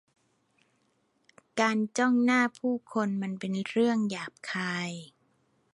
[1.59, 4.91] การจ้องหน้าผู้คนมันเป็นเรื่องหยาบคาย